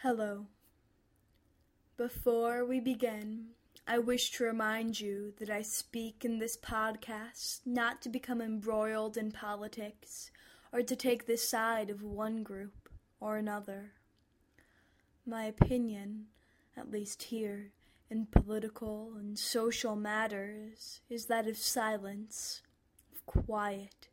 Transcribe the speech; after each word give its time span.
Hello. 0.00 0.44
Before 1.96 2.66
we 2.66 2.80
begin, 2.80 3.46
I 3.88 3.98
wish 3.98 4.30
to 4.32 4.44
remind 4.44 5.00
you 5.00 5.32
that 5.38 5.48
I 5.48 5.62
speak 5.62 6.22
in 6.22 6.38
this 6.38 6.54
podcast 6.54 7.60
not 7.64 8.02
to 8.02 8.10
become 8.10 8.42
embroiled 8.42 9.16
in 9.16 9.32
politics 9.32 10.30
or 10.70 10.82
to 10.82 10.94
take 10.94 11.24
the 11.24 11.38
side 11.38 11.88
of 11.88 12.02
one 12.02 12.42
group 12.42 12.90
or 13.20 13.38
another. 13.38 13.92
My 15.24 15.44
opinion, 15.44 16.26
at 16.76 16.90
least 16.90 17.22
here, 17.24 17.72
in 18.10 18.26
political 18.26 19.14
and 19.16 19.38
social 19.38 19.96
matters, 19.96 21.00
is 21.08 21.24
that 21.24 21.48
of 21.48 21.56
silence, 21.56 22.60
of 23.14 23.24
quiet, 23.24 24.08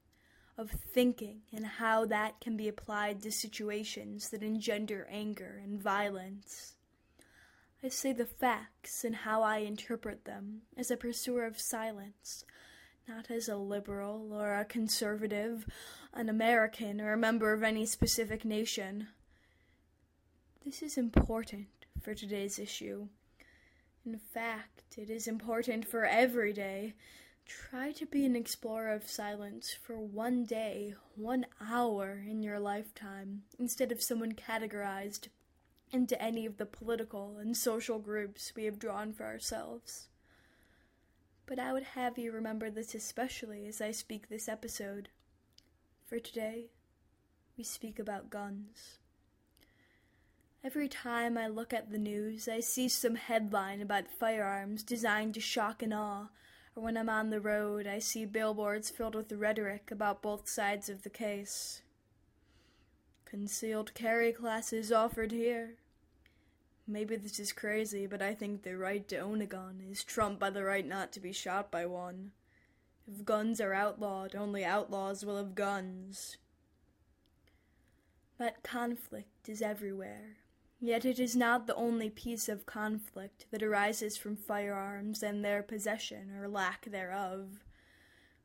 of 0.57 0.71
thinking 0.71 1.41
and 1.51 1.65
how 1.65 2.05
that 2.05 2.39
can 2.39 2.55
be 2.55 2.67
applied 2.67 3.21
to 3.21 3.31
situations 3.31 4.29
that 4.29 4.43
engender 4.43 5.07
anger 5.09 5.59
and 5.63 5.81
violence. 5.81 6.75
I 7.83 7.89
say 7.89 8.13
the 8.13 8.25
facts 8.25 9.03
and 9.03 9.15
how 9.15 9.41
I 9.41 9.57
interpret 9.57 10.25
them 10.25 10.61
as 10.77 10.89
a 10.89 10.97
pursuer 10.97 11.45
of 11.45 11.59
silence, 11.59 12.45
not 13.07 13.29
as 13.29 13.49
a 13.49 13.57
liberal 13.57 14.31
or 14.31 14.53
a 14.53 14.63
conservative, 14.63 15.65
an 16.13 16.29
American 16.29 17.01
or 17.01 17.13
a 17.13 17.17
member 17.17 17.51
of 17.51 17.63
any 17.63 17.85
specific 17.85 18.45
nation. 18.45 19.07
This 20.63 20.81
is 20.81 20.97
important 20.97 21.67
for 22.01 22.13
today's 22.13 22.57
issue. 22.57 23.07
In 24.05 24.17
fact, 24.17 24.83
it 24.97 25.09
is 25.09 25.27
important 25.27 25.85
for 25.85 26.05
every 26.05 26.53
day 26.53 26.93
Try 27.45 27.91
to 27.93 28.05
be 28.05 28.25
an 28.25 28.35
explorer 28.35 28.93
of 28.93 29.09
silence 29.09 29.73
for 29.73 29.99
one 29.99 30.45
day, 30.45 30.95
one 31.15 31.45
hour 31.59 32.23
in 32.25 32.41
your 32.41 32.59
lifetime, 32.59 33.43
instead 33.59 33.91
of 33.91 34.01
someone 34.01 34.33
categorized 34.33 35.27
into 35.91 36.19
any 36.21 36.45
of 36.45 36.57
the 36.57 36.65
political 36.65 37.37
and 37.37 37.55
social 37.55 37.99
groups 37.99 38.53
we 38.55 38.65
have 38.65 38.79
drawn 38.79 39.13
for 39.13 39.25
ourselves. 39.25 40.07
But 41.45 41.59
I 41.59 41.73
would 41.73 41.83
have 41.83 42.17
you 42.17 42.31
remember 42.31 42.69
this 42.69 42.95
especially 42.95 43.67
as 43.67 43.81
I 43.81 43.91
speak 43.91 44.29
this 44.29 44.47
episode. 44.47 45.09
For 46.07 46.19
today, 46.19 46.71
we 47.57 47.63
speak 47.63 47.99
about 47.99 48.29
guns. 48.29 48.97
Every 50.63 50.87
time 50.87 51.37
I 51.37 51.47
look 51.47 51.73
at 51.73 51.91
the 51.91 51.97
news, 51.97 52.47
I 52.47 52.61
see 52.61 52.87
some 52.87 53.15
headline 53.15 53.81
about 53.81 54.07
firearms 54.07 54.81
designed 54.81 55.33
to 55.33 55.41
shock 55.41 55.83
and 55.83 55.93
awe 55.93 56.27
or 56.75 56.83
when 56.83 56.97
I'm 56.97 57.09
on 57.09 57.29
the 57.29 57.39
road, 57.39 57.87
I 57.87 57.99
see 57.99 58.25
billboards 58.25 58.89
filled 58.89 59.15
with 59.15 59.31
rhetoric 59.31 59.91
about 59.91 60.21
both 60.21 60.49
sides 60.49 60.89
of 60.89 61.03
the 61.03 61.09
case. 61.09 61.81
Concealed 63.25 63.93
carry 63.93 64.31
classes 64.31 64.91
offered 64.91 65.31
here. 65.31 65.75
Maybe 66.87 67.15
this 67.15 67.39
is 67.39 67.53
crazy, 67.53 68.07
but 68.07 68.21
I 68.21 68.33
think 68.33 68.63
the 68.63 68.77
right 68.77 69.07
to 69.07 69.17
own 69.17 69.41
a 69.41 69.45
gun 69.45 69.81
is 69.89 70.03
trumped 70.03 70.39
by 70.39 70.49
the 70.49 70.63
right 70.63 70.85
not 70.85 71.11
to 71.13 71.19
be 71.19 71.31
shot 71.31 71.71
by 71.71 71.85
one. 71.85 72.31
If 73.07 73.25
guns 73.25 73.61
are 73.61 73.73
outlawed, 73.73 74.35
only 74.35 74.65
outlaws 74.65 75.25
will 75.25 75.37
have 75.37 75.55
guns. 75.55 76.37
But 78.37 78.63
conflict 78.63 79.47
is 79.47 79.61
everywhere. 79.61 80.37
Yet 80.83 81.05
it 81.05 81.17
is 81.17 81.33
not 81.33 81.65
the 81.65 81.75
only 81.75 82.09
piece 82.09 82.49
of 82.49 82.65
conflict 82.65 83.45
that 83.51 83.63
arises 83.63 84.17
from 84.17 84.35
firearms 84.35 85.23
and 85.23 85.41
their 85.41 85.63
possession 85.63 86.35
or 86.37 86.49
lack 86.49 86.83
thereof. 86.83 87.63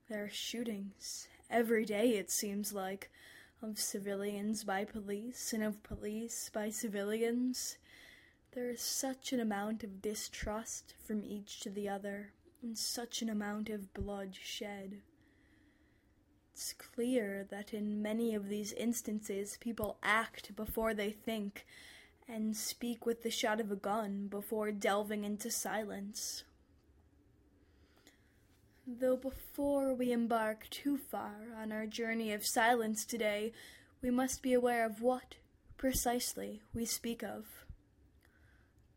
There 0.08 0.22
are 0.22 0.30
shootings 0.30 1.26
every 1.50 1.84
day, 1.84 2.10
it 2.10 2.30
seems 2.30 2.72
like, 2.72 3.10
of 3.60 3.80
civilians 3.80 4.62
by 4.62 4.84
police 4.84 5.52
and 5.52 5.64
of 5.64 5.82
police 5.82 6.48
by 6.54 6.70
civilians. 6.70 7.76
There 8.52 8.70
is 8.70 8.82
such 8.82 9.32
an 9.32 9.40
amount 9.40 9.82
of 9.82 10.00
distrust 10.00 10.94
from 11.04 11.24
each 11.24 11.58
to 11.62 11.70
the 11.70 11.88
other, 11.88 12.34
and 12.62 12.78
such 12.78 13.20
an 13.20 13.28
amount 13.28 13.68
of 13.68 13.92
blood 13.92 14.36
shed. 14.40 14.98
It's 16.52 16.72
clear 16.72 17.44
that 17.50 17.74
in 17.74 18.00
many 18.00 18.32
of 18.36 18.48
these 18.48 18.72
instances 18.74 19.58
people 19.58 19.98
act 20.04 20.54
before 20.54 20.94
they 20.94 21.10
think 21.10 21.66
and 22.28 22.56
speak 22.56 23.06
with 23.06 23.22
the 23.22 23.30
shot 23.30 23.60
of 23.60 23.70
a 23.70 23.76
gun 23.76 24.26
before 24.28 24.70
delving 24.70 25.24
into 25.24 25.50
silence. 25.50 26.44
Though 28.86 29.16
before 29.16 29.94
we 29.94 30.12
embark 30.12 30.68
too 30.70 30.98
far 30.98 31.36
on 31.60 31.72
our 31.72 31.86
journey 31.86 32.32
of 32.32 32.46
silence 32.46 33.04
today, 33.04 33.52
we 34.02 34.10
must 34.10 34.42
be 34.42 34.52
aware 34.52 34.84
of 34.84 35.00
what, 35.00 35.36
precisely, 35.76 36.62
we 36.74 36.84
speak 36.84 37.22
of. 37.22 37.46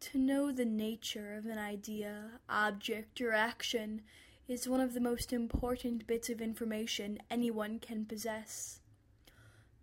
To 0.02 0.18
know 0.18 0.52
the 0.52 0.66
nature 0.66 1.36
of 1.36 1.46
an 1.46 1.58
idea, 1.58 2.40
object, 2.50 3.22
or 3.22 3.34
action 3.34 4.02
is 4.48 4.68
one 4.68 4.82
of 4.82 4.94
the 4.94 5.00
most 5.00 5.32
important 5.32 6.08
bits 6.08 6.30
of 6.30 6.42
information 6.42 7.20
anyone 7.30 7.80
can 7.80 8.06
possess. 8.06 8.81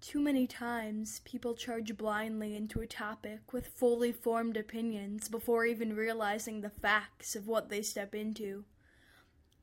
Too 0.01 0.21
many 0.21 0.47
times, 0.47 1.21
people 1.25 1.55
charge 1.55 1.97
blindly 1.97 2.55
into 2.57 2.81
a 2.81 2.87
topic 2.87 3.53
with 3.53 3.67
fully 3.67 4.13
formed 4.13 4.57
opinions 4.57 5.29
before 5.29 5.67
even 5.67 5.97
realizing 5.97 6.61
the 6.61 6.71
facts 6.71 7.35
of 7.35 7.49
what 7.49 7.69
they 7.69 7.83
step 7.83 8.15
into. 8.15 8.65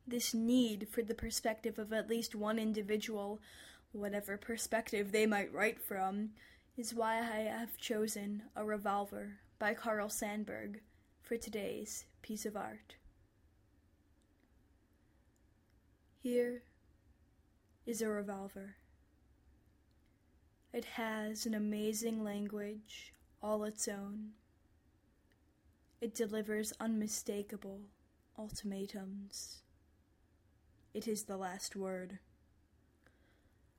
This 0.06 0.34
need 0.34 0.88
for 0.90 1.02
the 1.02 1.14
perspective 1.14 1.78
of 1.78 1.92
at 1.92 2.08
least 2.08 2.34
one 2.34 2.58
individual, 2.58 3.40
whatever 3.92 4.36
perspective 4.36 5.10
they 5.10 5.26
might 5.26 5.52
write 5.52 5.80
from, 5.80 6.30
is 6.76 6.94
why 6.94 7.16
I 7.16 7.48
have 7.50 7.78
chosen 7.78 8.42
A 8.54 8.64
Revolver 8.64 9.38
by 9.58 9.72
Carl 9.72 10.08
Sandburg 10.08 10.80
for 11.22 11.36
today's 11.36 12.04
piece 12.20 12.44
of 12.44 12.56
art. 12.56 12.96
Here 16.22 16.62
is 17.86 18.02
a 18.02 18.08
revolver. 18.08 18.76
It 20.76 20.84
has 20.96 21.46
an 21.46 21.54
amazing 21.54 22.22
language 22.22 23.14
all 23.42 23.64
its 23.64 23.88
own. 23.88 24.32
It 26.02 26.14
delivers 26.14 26.74
unmistakable 26.78 27.80
ultimatums. 28.38 29.62
It 30.92 31.08
is 31.08 31.22
the 31.22 31.38
last 31.38 31.76
word. 31.76 32.18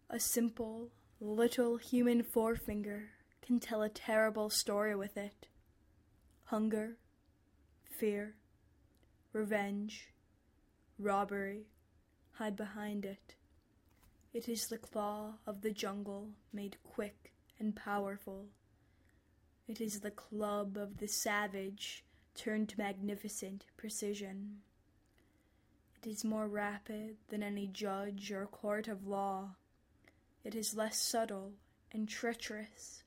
A 0.09 0.19
simple, 0.19 0.89
little 1.21 1.77
human 1.77 2.23
forefinger 2.23 3.09
can 3.45 3.59
tell 3.59 3.83
a 3.83 3.89
terrible 3.89 4.49
story 4.49 4.95
with 4.95 5.17
it. 5.17 5.45
Hunger, 6.45 6.97
fear, 7.99 8.37
revenge, 9.33 10.07
robbery 10.97 11.67
hide 12.31 12.55
behind 12.55 13.05
it. 13.05 13.36
It 14.37 14.47
is 14.47 14.67
the 14.67 14.77
claw 14.77 15.39
of 15.47 15.61
the 15.61 15.71
jungle 15.71 16.29
made 16.53 16.77
quick 16.83 17.33
and 17.57 17.75
powerful. 17.75 18.49
It 19.67 19.81
is 19.81 20.01
the 20.01 20.11
club 20.11 20.77
of 20.77 20.99
the 20.99 21.07
savage 21.07 22.05
turned 22.35 22.69
to 22.69 22.77
magnificent 22.77 23.65
precision. 23.77 24.59
It 25.95 26.07
is 26.07 26.23
more 26.23 26.47
rapid 26.47 27.17
than 27.29 27.41
any 27.41 27.65
judge 27.65 28.31
or 28.31 28.45
court 28.45 28.87
of 28.87 29.07
law. 29.07 29.55
It 30.43 30.53
is 30.53 30.77
less 30.77 30.99
subtle 30.99 31.53
and 31.91 32.07
treacherous 32.07 33.01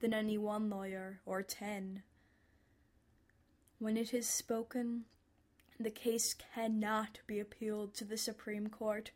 than 0.00 0.12
any 0.12 0.36
one 0.36 0.68
lawyer 0.68 1.22
or 1.24 1.42
ten. 1.42 2.02
When 3.78 3.96
it 3.96 4.12
is 4.12 4.28
spoken, 4.28 5.06
the 5.78 5.90
case 5.90 6.34
cannot 6.54 7.20
be 7.26 7.40
appealed 7.40 7.94
to 7.94 8.04
the 8.04 8.16
Supreme 8.16 8.68
Court, 8.68 9.10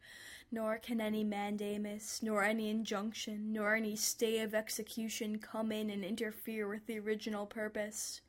nor 0.51 0.79
can 0.79 1.01
any 1.01 1.23
mandamus, 1.25 2.21
nor 2.23 2.43
any 2.43 2.71
injunction, 2.71 3.53
nor 3.53 3.77
any 3.77 3.95
stay 3.97 4.41
of 4.41 4.55
execution 4.55 5.39
come 5.39 5.71
in 5.71 5.91
and 5.91 6.05
interfere 6.05 6.69
with 6.69 6.87
the 6.87 6.99
original 6.99 7.47
purpose. 7.47 8.21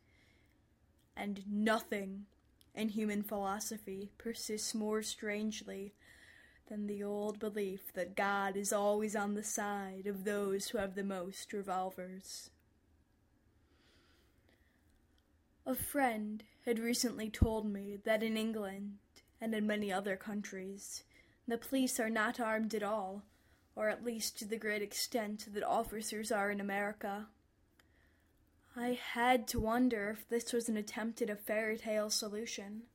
And 1.15 1.43
nothing 1.49 2.25
in 2.75 2.89
human 2.89 3.23
philosophy 3.23 4.11
persists 4.17 4.75
more 4.75 5.01
strangely 5.01 5.93
than 6.69 6.87
the 6.87 7.03
old 7.03 7.39
belief 7.39 7.91
that 7.93 8.15
God 8.15 8.55
is 8.55 8.71
always 8.71 9.15
on 9.15 9.33
the 9.33 9.43
side 9.43 10.05
of 10.05 10.23
those 10.23 10.67
who 10.67 10.77
have 10.77 10.95
the 10.95 11.03
most 11.03 11.51
revolvers. 11.51 12.51
A 15.69 15.75
friend 15.75 16.43
had 16.65 16.79
recently 16.79 17.29
told 17.29 17.71
me 17.71 17.99
that 18.03 18.23
in 18.23 18.35
England 18.35 18.97
and 19.39 19.53
in 19.53 19.67
many 19.67 19.93
other 19.93 20.15
countries, 20.15 21.03
the 21.47 21.59
police 21.59 21.99
are 21.99 22.09
not 22.09 22.39
armed 22.39 22.73
at 22.73 22.81
all, 22.81 23.21
or 23.75 23.87
at 23.87 24.03
least 24.03 24.39
to 24.39 24.45
the 24.45 24.57
great 24.57 24.81
extent 24.81 25.45
that 25.53 25.61
officers 25.61 26.31
are 26.31 26.49
in 26.49 26.59
America. 26.59 27.27
I 28.75 28.97
had 29.13 29.47
to 29.49 29.59
wonder 29.59 30.09
if 30.09 30.27
this 30.27 30.53
was 30.53 30.69
an 30.69 30.75
attempt 30.75 31.21
at 31.21 31.29
a 31.29 31.35
fairy 31.35 31.77
tale 31.77 32.09
solution. 32.09 32.85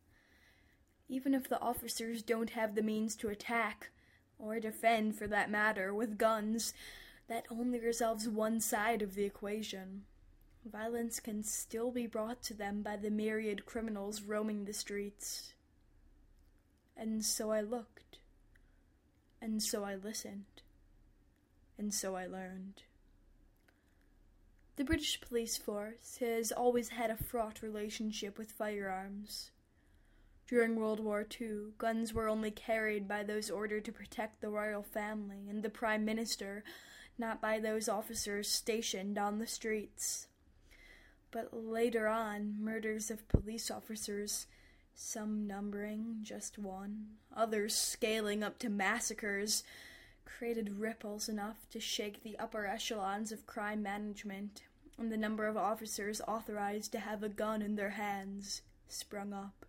Even 1.08 1.32
if 1.32 1.48
the 1.48 1.60
officers 1.60 2.24
don't 2.24 2.50
have 2.50 2.74
the 2.74 2.82
means 2.82 3.14
to 3.16 3.28
attack, 3.28 3.92
or 4.36 4.58
defend 4.58 5.14
for 5.14 5.28
that 5.28 5.48
matter, 5.48 5.94
with 5.94 6.18
guns, 6.18 6.74
that 7.28 7.46
only 7.52 7.78
resolves 7.78 8.28
one 8.28 8.58
side 8.58 9.00
of 9.00 9.14
the 9.14 9.22
equation. 9.22 10.06
Violence 10.64 11.20
can 11.20 11.42
still 11.42 11.90
be 11.90 12.06
brought 12.06 12.42
to 12.44 12.54
them 12.54 12.82
by 12.82 12.96
the 12.96 13.10
myriad 13.10 13.66
criminals 13.66 14.22
roaming 14.22 14.64
the 14.64 14.72
streets. 14.72 15.54
And 16.96 17.24
so 17.24 17.50
I 17.50 17.60
looked, 17.60 18.18
and 19.42 19.62
so 19.62 19.84
I 19.84 19.96
listened, 19.96 20.62
and 21.76 21.92
so 21.92 22.14
I 22.14 22.26
learned. 22.26 22.82
The 24.76 24.84
British 24.84 25.20
police 25.20 25.56
force 25.56 26.16
has 26.18 26.50
always 26.50 26.88
had 26.90 27.10
a 27.10 27.16
fraught 27.16 27.62
relationship 27.62 28.38
with 28.38 28.50
firearms. 28.50 29.50
During 30.46 30.76
World 30.76 31.00
War 31.00 31.26
II, 31.40 31.72
guns 31.78 32.12
were 32.12 32.28
only 32.28 32.50
carried 32.50 33.08
by 33.08 33.22
those 33.22 33.50
ordered 33.50 33.84
to 33.86 33.92
protect 33.92 34.40
the 34.40 34.50
royal 34.50 34.82
family 34.82 35.48
and 35.48 35.62
the 35.62 35.70
Prime 35.70 36.04
Minister, 36.04 36.64
not 37.16 37.40
by 37.40 37.60
those 37.60 37.88
officers 37.88 38.48
stationed 38.48 39.16
on 39.16 39.38
the 39.38 39.46
streets. 39.46 40.26
But 41.34 41.52
later 41.52 42.06
on, 42.06 42.54
murders 42.60 43.10
of 43.10 43.26
police 43.26 43.68
officers, 43.68 44.46
some 44.94 45.48
numbering 45.48 46.20
just 46.22 46.60
one, 46.60 47.16
others 47.36 47.74
scaling 47.74 48.44
up 48.44 48.60
to 48.60 48.68
massacres, 48.68 49.64
created 50.24 50.78
ripples 50.78 51.28
enough 51.28 51.68
to 51.70 51.80
shake 51.80 52.22
the 52.22 52.38
upper 52.38 52.66
echelons 52.66 53.32
of 53.32 53.48
crime 53.48 53.82
management, 53.82 54.62
and 54.96 55.10
the 55.10 55.16
number 55.16 55.48
of 55.48 55.56
officers 55.56 56.20
authorized 56.28 56.92
to 56.92 57.00
have 57.00 57.24
a 57.24 57.28
gun 57.28 57.62
in 57.62 57.74
their 57.74 57.90
hands 57.90 58.62
sprung 58.86 59.32
up. 59.32 59.66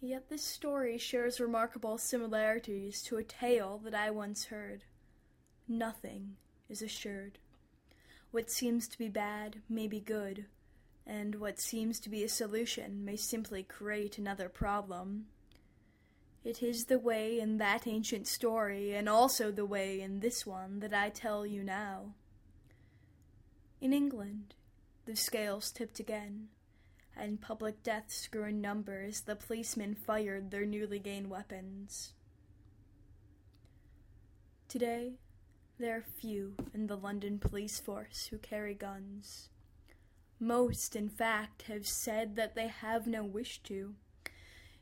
Yet 0.00 0.30
this 0.30 0.42
story 0.42 0.96
shares 0.96 1.40
remarkable 1.40 1.98
similarities 1.98 3.02
to 3.02 3.18
a 3.18 3.22
tale 3.22 3.82
that 3.84 3.94
I 3.94 4.10
once 4.10 4.46
heard. 4.46 4.84
Nothing 5.68 6.36
is 6.70 6.80
assured. 6.80 7.38
What 8.30 8.50
seems 8.50 8.88
to 8.88 8.98
be 8.98 9.08
bad 9.08 9.62
may 9.68 9.86
be 9.86 10.00
good, 10.00 10.46
and 11.06 11.36
what 11.36 11.58
seems 11.58 12.00
to 12.00 12.08
be 12.08 12.24
a 12.24 12.28
solution 12.28 13.04
may 13.04 13.16
simply 13.16 13.62
create 13.62 14.18
another 14.18 14.48
problem. 14.48 15.26
It 16.44 16.62
is 16.62 16.84
the 16.84 16.98
way 16.98 17.40
in 17.40 17.58
that 17.58 17.86
ancient 17.86 18.26
story, 18.26 18.94
and 18.94 19.08
also 19.08 19.50
the 19.50 19.66
way 19.66 20.00
in 20.00 20.20
this 20.20 20.46
one, 20.46 20.80
that 20.80 20.94
I 20.94 21.10
tell 21.10 21.46
you 21.46 21.62
now. 21.62 22.14
In 23.80 23.92
England, 23.92 24.54
the 25.06 25.16
scales 25.16 25.70
tipped 25.70 26.00
again 26.00 26.48
and 27.16 27.40
public 27.40 27.82
deaths 27.82 28.28
grew 28.28 28.44
in 28.44 28.60
number 28.60 29.02
as 29.02 29.22
the 29.22 29.34
policemen 29.34 29.94
fired 29.94 30.50
their 30.50 30.66
newly 30.66 30.98
gained 30.98 31.30
weapons. 31.30 32.12
Today, 34.68 35.14
there 35.78 35.96
are 35.96 36.04
few 36.20 36.54
in 36.72 36.86
the 36.86 36.96
London 36.96 37.38
police 37.38 37.78
force 37.78 38.28
who 38.30 38.38
carry 38.38 38.74
guns. 38.74 39.50
Most, 40.40 40.96
in 40.96 41.08
fact, 41.08 41.62
have 41.62 41.86
said 41.86 42.36
that 42.36 42.54
they 42.54 42.68
have 42.68 43.06
no 43.06 43.24
wish 43.24 43.62
to. 43.64 43.94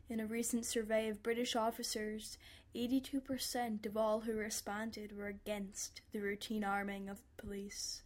In 0.09 0.21
a 0.21 0.27
recent 0.27 0.67
survey 0.67 1.09
of 1.09 1.23
British 1.23 1.57
officers, 1.57 2.39
82% 2.75 3.87
of 3.87 3.97
all 3.97 4.21
who 4.21 4.35
responded 4.35 5.17
were 5.17 5.29
against 5.29 6.01
the 6.13 6.21
routine 6.21 6.65
arming 6.65 7.09
of 7.09 7.23
police. 7.37 8.03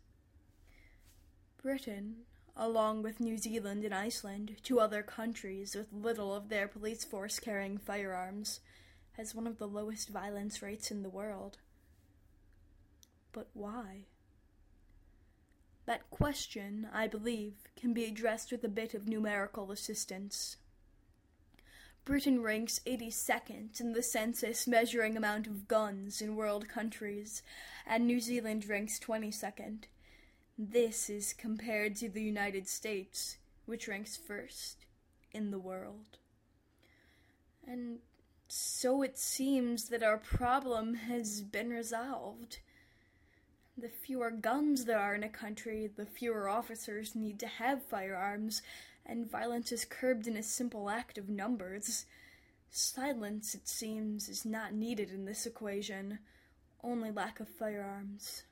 Britain, 1.62 2.18
along 2.56 3.02
with 3.02 3.20
New 3.20 3.38
Zealand 3.38 3.84
and 3.84 3.94
Iceland, 3.94 4.56
two 4.62 4.80
other 4.80 5.02
countries 5.02 5.74
with 5.74 5.92
little 5.92 6.34
of 6.34 6.48
their 6.48 6.68
police 6.68 7.04
force 7.04 7.38
carrying 7.38 7.78
firearms, 7.78 8.60
has 9.12 9.34
one 9.34 9.46
of 9.46 9.58
the 9.58 9.68
lowest 9.68 10.08
violence 10.08 10.62
rates 10.62 10.90
in 10.90 11.02
the 11.02 11.08
world. 11.08 11.58
But 13.38 13.50
why? 13.54 14.06
That 15.86 16.10
question, 16.10 16.88
I 16.92 17.06
believe, 17.06 17.54
can 17.76 17.92
be 17.92 18.04
addressed 18.04 18.50
with 18.50 18.64
a 18.64 18.68
bit 18.68 18.94
of 18.94 19.06
numerical 19.06 19.70
assistance. 19.70 20.56
Britain 22.04 22.42
ranks 22.42 22.80
82nd 22.84 23.80
in 23.80 23.92
the 23.92 24.02
census 24.02 24.66
measuring 24.66 25.16
amount 25.16 25.46
of 25.46 25.68
guns 25.68 26.20
in 26.20 26.34
world 26.34 26.68
countries, 26.68 27.44
and 27.86 28.08
New 28.08 28.18
Zealand 28.18 28.68
ranks 28.68 28.98
22nd. 28.98 29.84
This 30.58 31.08
is 31.08 31.32
compared 31.32 31.94
to 31.98 32.08
the 32.08 32.24
United 32.24 32.66
States, 32.66 33.36
which 33.66 33.86
ranks 33.86 34.16
first 34.16 34.84
in 35.30 35.52
the 35.52 35.60
world. 35.60 36.18
And 37.64 38.00
so 38.48 39.02
it 39.02 39.16
seems 39.16 39.90
that 39.90 40.02
our 40.02 40.18
problem 40.18 40.94
has 40.94 41.40
been 41.40 41.70
resolved. 41.70 42.58
The 43.80 43.88
fewer 43.88 44.32
guns 44.32 44.86
there 44.86 44.98
are 44.98 45.14
in 45.14 45.22
a 45.22 45.28
country, 45.28 45.88
the 45.94 46.04
fewer 46.04 46.48
officers 46.48 47.14
need 47.14 47.38
to 47.38 47.46
have 47.46 47.80
firearms, 47.84 48.60
and 49.06 49.30
violence 49.30 49.70
is 49.70 49.84
curbed 49.84 50.26
in 50.26 50.36
a 50.36 50.42
simple 50.42 50.90
act 50.90 51.16
of 51.16 51.28
numbers. 51.28 52.04
Silence, 52.70 53.54
it 53.54 53.68
seems, 53.68 54.28
is 54.28 54.44
not 54.44 54.74
needed 54.74 55.10
in 55.12 55.26
this 55.26 55.46
equation, 55.46 56.18
only 56.82 57.12
lack 57.12 57.38
of 57.38 57.48
firearms. 57.48 58.42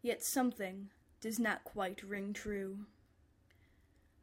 Yet 0.00 0.24
something 0.24 0.88
does 1.20 1.38
not 1.38 1.64
quite 1.64 2.02
ring 2.02 2.32
true. 2.32 2.86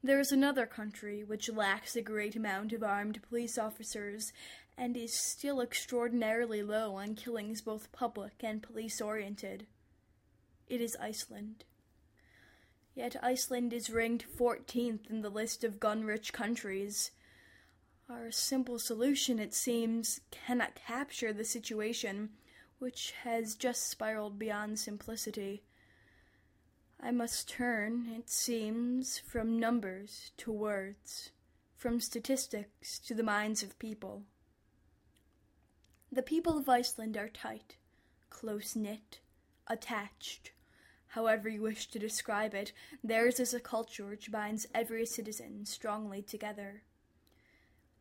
There 0.02 0.20
is 0.20 0.32
another 0.32 0.66
country 0.66 1.24
which 1.24 1.48
lacks 1.48 1.96
a 1.96 2.02
great 2.02 2.36
amount 2.36 2.74
of 2.74 2.82
armed 2.82 3.22
police 3.30 3.56
officers 3.60 4.34
and 4.76 4.98
is 4.98 5.14
still 5.14 5.62
extraordinarily 5.62 6.64
low 6.64 6.96
on 6.96 7.14
killings 7.14 7.62
both 7.62 7.92
public 7.92 8.34
and 8.42 8.64
police 8.64 9.00
oriented. 9.00 9.68
It 10.68 10.82
is 10.82 10.98
Iceland. 11.00 11.64
Yet 12.96 13.16
Iceland 13.22 13.72
is 13.74 13.90
ranked 13.90 14.26
14th 14.38 15.10
in 15.10 15.22
the 15.22 15.30
list 15.30 15.64
of 15.64 15.80
gun 15.80 16.06
rich 16.06 16.34
countries. 16.34 17.12
Our 18.10 18.32
simple 18.32 18.80
solution, 18.80 19.38
it 19.38 19.54
seems, 19.54 20.22
cannot 20.32 20.76
capture 20.76 21.34
the 21.34 21.46
situation 21.46 22.30
which 22.80 23.14
has 23.24 23.56
just 23.56 23.90
spiraled 23.90 24.40
beyond 24.40 24.80
simplicity. 24.80 25.64
I 27.00 27.12
must 27.12 27.50
turn, 27.50 28.08
it 28.18 28.30
seems, 28.30 29.20
from 29.20 29.60
numbers 29.60 30.32
to 30.38 30.52
words, 30.52 31.32
from 31.76 32.00
statistics 32.00 33.00
to 33.00 33.14
the 33.14 33.24
minds 33.24 33.62
of 33.62 33.78
people. 33.78 34.24
The 36.12 36.24
people 36.24 36.58
of 36.58 36.70
Iceland 36.70 37.18
are 37.18 37.30
tight, 37.30 37.76
close 38.30 38.76
knit, 38.76 39.20
attached. 39.68 40.52
However 41.16 41.48
you 41.48 41.62
wish 41.62 41.88
to 41.88 41.98
describe 41.98 42.54
it, 42.54 42.74
theirs 43.02 43.40
is 43.40 43.54
a 43.54 43.60
culture 43.62 44.06
which 44.06 44.34
binds 44.34 44.68
every 44.76 45.06
citizen 45.06 45.66
strongly 45.66 46.22
together. 46.22 46.82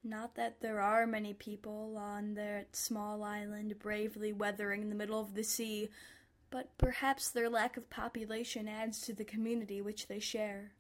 Not 0.03 0.35
that 0.35 0.61
there 0.61 0.81
are 0.81 1.07
many 1.07 1.33
people 1.33 1.97
on 1.97 2.35
that 2.35 2.75
small 2.75 3.23
island 3.23 3.79
bravely 3.79 4.33
weathering 4.33 4.83
in 4.83 4.89
the 4.89 4.97
middle 4.97 5.21
of 5.21 5.35
the 5.35 5.45
sea, 5.45 5.91
but 6.51 6.77
perhaps 6.77 7.31
their 7.31 7.49
lack 7.49 7.77
of 7.77 7.89
population 7.89 8.67
adds 8.67 9.01
to 9.03 9.13
the 9.13 9.25
community 9.25 9.81
which 9.81 10.09
they 10.09 10.19
share. 10.19 10.73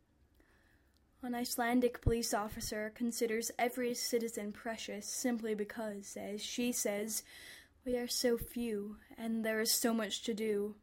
An 1.22 1.36
Icelandic 1.36 2.00
police 2.00 2.34
officer 2.34 2.90
considers 2.96 3.52
every 3.60 3.94
citizen 3.94 4.50
precious 4.50 5.06
simply 5.06 5.54
because, 5.54 6.16
as 6.20 6.42
she 6.42 6.72
says, 6.72 7.22
we 7.84 7.96
are 7.96 8.08
so 8.08 8.36
few 8.36 8.96
and 9.16 9.44
there 9.44 9.60
is 9.60 9.70
so 9.70 9.94
much 9.94 10.24
to 10.24 10.34
do. 10.34 10.74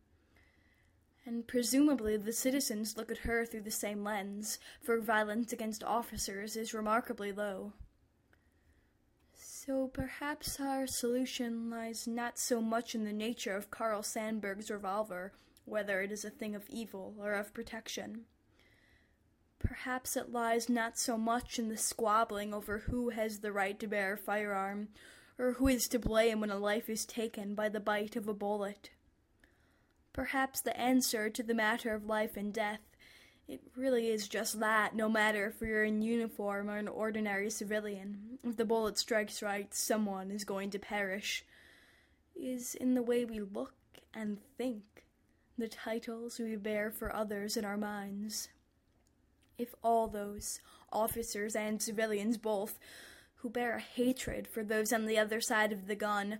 And 1.25 1.47
presumably 1.47 2.17
the 2.17 2.33
citizens 2.33 2.97
look 2.97 3.11
at 3.11 3.19
her 3.19 3.45
through 3.45 3.61
the 3.61 3.71
same 3.71 4.03
lens, 4.03 4.57
for 4.81 4.99
violence 4.99 5.53
against 5.53 5.83
officers 5.83 6.55
is 6.55 6.73
remarkably 6.73 7.31
low. 7.31 7.73
So 9.35 9.87
perhaps 9.87 10.59
our 10.59 10.87
solution 10.87 11.69
lies 11.69 12.07
not 12.07 12.39
so 12.39 12.59
much 12.59 12.95
in 12.95 13.05
the 13.05 13.13
nature 13.13 13.55
of 13.55 13.69
Carl 13.69 14.01
Sandburg's 14.01 14.71
revolver, 14.71 15.33
whether 15.65 16.01
it 16.01 16.11
is 16.11 16.25
a 16.25 16.31
thing 16.31 16.55
of 16.55 16.67
evil 16.67 17.13
or 17.19 17.33
of 17.33 17.53
protection. 17.53 18.25
Perhaps 19.59 20.17
it 20.17 20.31
lies 20.31 20.67
not 20.67 20.97
so 20.97 21.15
much 21.15 21.59
in 21.59 21.69
the 21.69 21.77
squabbling 21.77 22.51
over 22.51 22.79
who 22.79 23.09
has 23.09 23.39
the 23.39 23.51
right 23.51 23.79
to 23.79 23.85
bear 23.85 24.13
a 24.13 24.17
firearm, 24.17 24.87
or 25.37 25.53
who 25.53 25.67
is 25.67 25.87
to 25.89 25.99
blame 25.99 26.39
when 26.39 26.49
a 26.49 26.57
life 26.57 26.89
is 26.89 27.05
taken 27.05 27.53
by 27.53 27.69
the 27.69 27.79
bite 27.79 28.15
of 28.15 28.27
a 28.27 28.33
bullet. 28.33 28.89
Perhaps 30.13 30.61
the 30.61 30.77
answer 30.77 31.29
to 31.29 31.43
the 31.43 31.53
matter 31.53 31.93
of 31.93 32.05
life 32.05 32.35
and 32.35 32.53
death 32.53 32.81
it 33.51 33.61
really 33.75 34.07
is 34.07 34.29
just 34.29 34.61
that, 34.61 34.95
no 34.95 35.09
matter 35.09 35.47
if 35.47 35.59
you're 35.59 35.83
in 35.83 36.01
uniform 36.01 36.69
or 36.69 36.77
an 36.77 36.87
ordinary 36.87 37.49
civilian. 37.49 38.39
If 38.45 38.55
the 38.55 38.63
bullet 38.63 38.97
strikes 38.97 39.43
right, 39.43 39.73
someone 39.73 40.31
is 40.31 40.45
going 40.45 40.69
to 40.69 40.79
perish. 40.79 41.43
Is 42.33 42.75
in 42.75 42.93
the 42.93 43.03
way 43.03 43.25
we 43.25 43.41
look 43.41 43.73
and 44.13 44.37
think, 44.57 44.83
the 45.57 45.67
titles 45.67 46.39
we 46.39 46.55
bear 46.55 46.91
for 46.91 47.13
others 47.13 47.57
in 47.57 47.65
our 47.65 47.75
minds. 47.75 48.47
If 49.57 49.75
all 49.83 50.07
those, 50.07 50.61
officers 50.89 51.53
and 51.53 51.81
civilians 51.81 52.37
both, 52.37 52.79
who 53.35 53.49
bear 53.49 53.75
a 53.75 53.81
hatred 53.81 54.47
for 54.47 54.63
those 54.63 54.93
on 54.93 55.07
the 55.07 55.17
other 55.17 55.41
side 55.41 55.73
of 55.73 55.87
the 55.87 55.95
gun, 55.95 56.39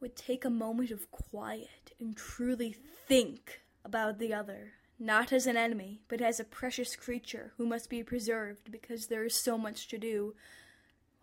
would 0.00 0.16
take 0.16 0.44
a 0.44 0.50
moment 0.50 0.90
of 0.90 1.10
quiet 1.10 1.92
and 1.98 2.16
truly 2.16 2.76
think 3.06 3.62
about 3.84 4.18
the 4.18 4.34
other 4.34 4.74
not 4.98 5.32
as 5.32 5.46
an 5.46 5.56
enemy, 5.56 6.00
but 6.08 6.20
as 6.20 6.38
a 6.38 6.44
precious 6.44 6.94
creature 6.94 7.52
who 7.56 7.66
must 7.66 7.90
be 7.90 8.02
preserved 8.02 8.70
because 8.70 9.06
there 9.06 9.24
is 9.24 9.34
so 9.34 9.58
much 9.58 9.88
to 9.88 9.98
do, 9.98 10.34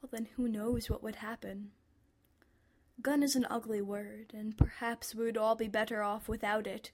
well, 0.01 0.09
then 0.11 0.27
who 0.35 0.47
knows 0.47 0.89
what 0.89 1.01
would 1.01 1.17
happen? 1.17 1.71
Gun 3.01 3.23
is 3.23 3.35
an 3.35 3.47
ugly 3.49 3.81
word, 3.81 4.33
and 4.33 4.57
perhaps 4.57 5.15
we 5.15 5.25
would 5.25 5.37
all 5.37 5.55
be 5.55 5.67
better 5.67 6.03
off 6.03 6.27
without 6.27 6.67
it, 6.67 6.91